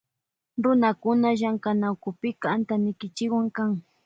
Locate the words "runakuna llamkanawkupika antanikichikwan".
0.63-3.47